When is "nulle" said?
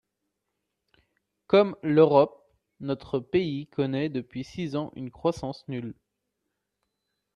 5.67-5.93